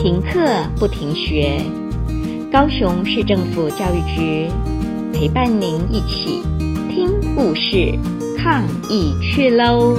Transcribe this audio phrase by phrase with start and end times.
[0.00, 1.60] 停课不停学，
[2.52, 4.48] 高雄市政府教育局
[5.12, 6.40] 陪伴您一起
[6.88, 7.98] 听故事、
[8.38, 9.96] 抗疫去喽！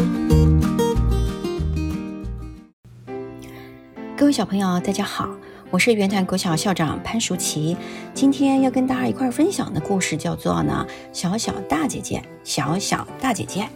[4.15, 5.29] 各位小朋友，大家好，
[5.69, 7.75] 我是圆潭国小校长潘淑琪。
[8.13, 13.67] 今天要跟大家一块分享的故事叫做呢《小小大姐姐》，小小大姐姐。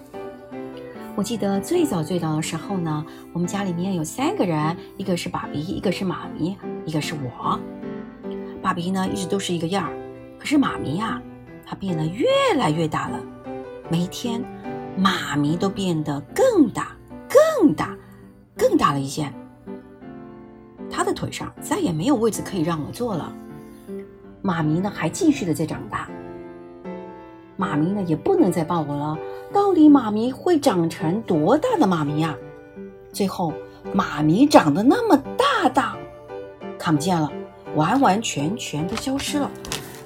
[1.16, 7.60] 我记得最早最早的时候呢，我们家里面有三个人，一个是爸比，一个是妈咪，一个是我。
[8.64, 9.94] 爸比呢一直都是一个样儿，
[10.40, 11.22] 可是妈咪啊，
[11.64, 12.26] 她变得越
[12.58, 13.20] 来越大了。
[13.90, 14.44] 每一天，
[14.98, 16.98] 妈咪都变得更大、
[17.30, 17.96] 更大、
[18.58, 19.32] 更大了一些。
[20.90, 23.32] 她的腿上再也没有位置可以让我坐了。
[24.42, 26.10] 妈咪呢还继续的在长大。
[27.56, 29.16] 妈咪呢也不能再抱我了。
[29.54, 32.36] 到底妈咪会长成多大的妈咪呀？
[33.12, 33.54] 最后，
[33.94, 35.96] 妈咪长得那么大大，
[36.80, 37.32] 看不见了，
[37.76, 39.50] 完完全全的消失了。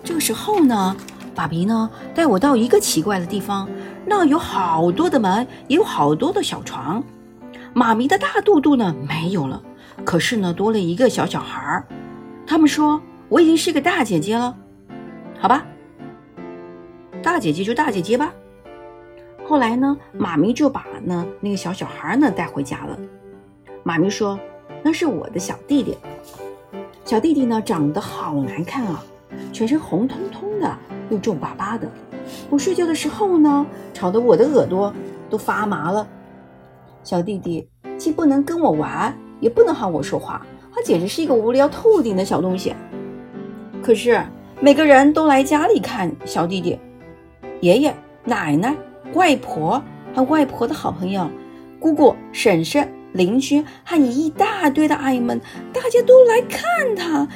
[0.04, 0.94] 这个时候呢，
[1.34, 3.70] 爸比呢带我到一个奇怪的地方，
[4.06, 7.02] 那有好多的门，也有好多的小床。
[7.74, 9.62] 妈咪的大肚肚呢没有了，
[10.04, 11.88] 可是呢多了一个小小孩儿。
[12.46, 14.54] 他们说我已经是个大姐姐了，
[15.40, 15.66] 好吧，
[17.24, 18.34] 大姐姐就大姐姐吧。
[19.48, 23.00] 后来呢，妈咪就把呢那个小小孩呢带回家了。
[23.82, 24.38] 妈咪说
[24.84, 25.98] ：“那是我的小弟弟。
[27.06, 29.02] 小弟弟呢长得好难看啊，
[29.54, 30.78] 全身红彤彤的，
[31.10, 31.90] 又皱巴巴的。
[32.50, 34.94] 我睡觉的时候呢，吵得我的耳朵
[35.30, 36.06] 都发麻了。
[37.02, 37.66] 小弟弟
[37.98, 42.76] 既不能跟我玩，也不能和我说话，他简直是一个无聊透顶的小东西。
[43.82, 44.22] 可是
[44.60, 46.78] 每个人都来家里看小弟弟，
[47.62, 48.76] 爷爷奶奶。”
[49.14, 49.82] 外婆
[50.14, 51.30] 和外婆的好朋友，
[51.80, 55.40] 姑姑、婶婶、邻居和你一大堆的阿姨们，
[55.74, 57.28] 大家都来看他，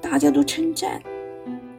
[0.00, 1.00] 大家都称赞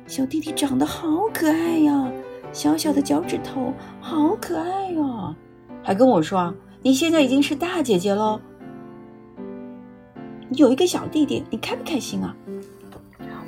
[0.08, 2.12] 小弟弟长得好可爱呀，
[2.52, 5.36] 小小的脚趾头好可爱哟，
[5.82, 8.42] 还跟我说你现在已经是大姐姐了，
[10.52, 12.36] 有一个小弟弟，你开不开心啊？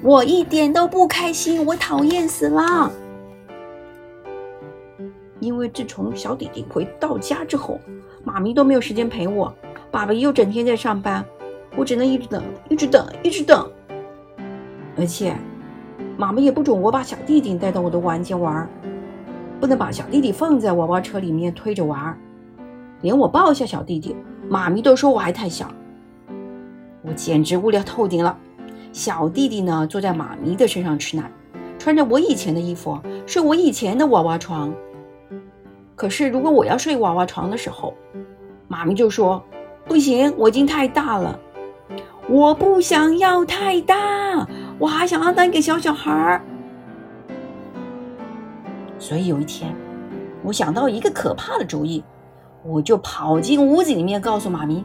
[0.01, 2.91] 我一点都不开心，我讨厌死了。
[5.39, 7.79] 因为自从小弟弟回到家之后，
[8.23, 9.53] 妈咪都没有时间陪我，
[9.91, 11.23] 爸爸又整天在上班，
[11.75, 13.69] 我只能一直等，一直等，一直等。
[14.97, 15.35] 而且，
[16.17, 18.67] 妈妈也不准我把小弟弟带到我的玩间玩，
[19.59, 22.17] 不能把小弟弟放在娃娃车里面推着玩，
[23.01, 24.15] 连我抱一下小弟弟，
[24.49, 25.69] 妈咪都说我还太小。
[27.01, 28.37] 我简直无聊透顶了。
[28.93, 31.29] 小弟弟呢，坐在妈咪的身上吃奶，
[31.77, 32.97] 穿着我以前的衣服，
[33.27, 34.73] 睡我以前的娃娃床。
[35.95, 37.95] 可是，如果我要睡娃娃床的时候，
[38.67, 39.41] 妈咪就说
[39.87, 41.39] ：“不行，我已经太大了，
[42.27, 44.45] 我不想要太大，
[44.77, 46.41] 我还想要当一个小小孩儿。”
[48.99, 49.73] 所以有一天，
[50.43, 52.03] 我想到一个可怕的主意，
[52.63, 54.83] 我就跑进屋子里面告诉妈咪：“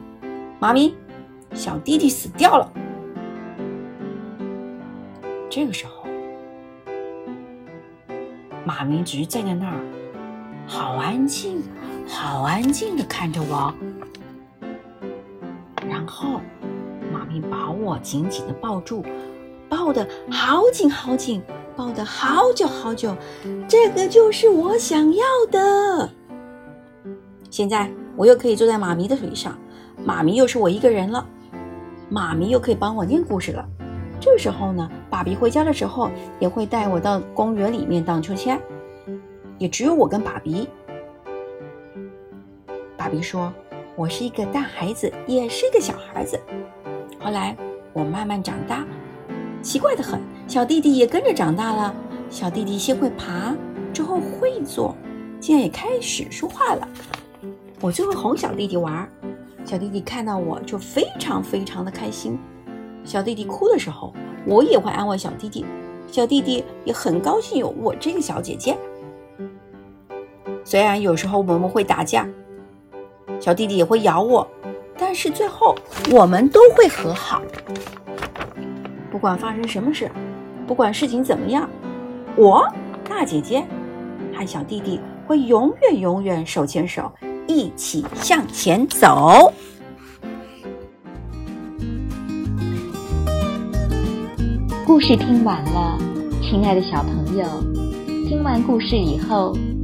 [0.59, 0.95] 妈咪，
[1.53, 2.71] 小弟弟死掉了。”
[5.49, 6.05] 这个时候，
[8.63, 9.75] 妈咪只是站在那儿。
[10.73, 11.61] 好安静，
[12.07, 13.73] 好安静的看着我，
[15.85, 16.39] 然后
[17.11, 19.03] 妈咪把我紧紧的抱住，
[19.67, 21.43] 抱得好紧好紧，
[21.75, 23.13] 抱得好久好久，
[23.67, 26.09] 这个就是我想要的。
[27.49, 29.59] 现在我又可以坐在妈咪的腿上，
[30.05, 31.27] 妈咪又是我一个人了，
[32.07, 33.67] 妈咪又可以帮我念故事了。
[34.21, 38.57] 这时候呢，爸比回家的时候也会带我到公园里面荡秋千。
[39.61, 40.67] 也只有我跟爸比。
[42.97, 43.53] 爸比说
[43.95, 46.39] ：“我是一个大孩子，也是一个小孩子。”
[47.21, 47.55] 后来
[47.93, 48.83] 我慢慢长大，
[49.61, 51.93] 奇怪的很，小弟弟也跟着长大了。
[52.27, 53.55] 小弟弟先会爬，
[53.93, 54.95] 之后会坐，
[55.39, 56.87] 竟然也开始说话了。
[57.81, 59.07] 我就会哄小弟弟玩，
[59.63, 62.35] 小弟弟看到我就非常非常的开心。
[63.03, 64.11] 小弟弟哭的时候，
[64.43, 65.63] 我也会安慰小弟弟，
[66.07, 68.75] 小弟弟也很高兴有我这个小姐姐。
[70.63, 72.27] 虽然有时候我们会打架，
[73.39, 74.47] 小弟弟也会咬我，
[74.97, 75.75] 但是最后
[76.11, 77.41] 我们都会和好。
[79.11, 80.09] 不管发生什么事，
[80.65, 81.69] 不管事情怎么样，
[82.37, 82.65] 我
[83.09, 83.63] 大姐姐
[84.33, 87.11] 和小弟弟会永远永远手牵手
[87.47, 89.51] 一起向前走。
[94.85, 95.97] 故事听完了，
[96.41, 97.45] 亲爱的小朋友，
[98.27, 99.53] 听完故事以后。